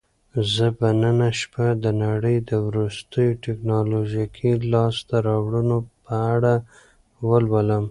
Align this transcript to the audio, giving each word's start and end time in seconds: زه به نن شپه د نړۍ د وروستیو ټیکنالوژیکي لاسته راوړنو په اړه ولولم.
زه 0.53 0.67
به 0.77 0.89
نن 1.01 1.19
شپه 1.39 1.65
د 1.83 1.85
نړۍ 2.03 2.37
د 2.49 2.51
وروستیو 2.67 3.39
ټیکنالوژیکي 3.43 4.51
لاسته 4.73 5.15
راوړنو 5.27 5.77
په 6.03 6.13
اړه 6.33 6.53
ولولم. 7.29 7.79